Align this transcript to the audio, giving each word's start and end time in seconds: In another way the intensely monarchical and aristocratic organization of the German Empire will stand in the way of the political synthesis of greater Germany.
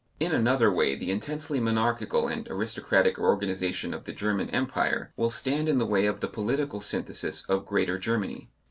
In 0.19 0.31
another 0.31 0.71
way 0.71 0.95
the 0.95 1.11
intensely 1.11 1.59
monarchical 1.59 2.27
and 2.27 2.47
aristocratic 2.49 3.19
organization 3.19 3.93
of 3.93 4.03
the 4.05 4.11
German 4.11 4.49
Empire 4.49 5.13
will 5.15 5.29
stand 5.29 5.69
in 5.69 5.77
the 5.77 5.85
way 5.85 6.07
of 6.07 6.21
the 6.21 6.27
political 6.27 6.81
synthesis 6.81 7.45
of 7.47 7.67
greater 7.67 7.99
Germany. 7.99 8.49